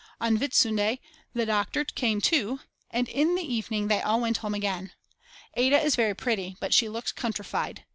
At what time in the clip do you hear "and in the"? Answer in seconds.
2.89-3.43